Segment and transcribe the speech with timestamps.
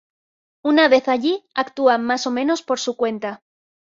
[0.71, 3.43] Una vez allí, actúan más o menos por su cuenta.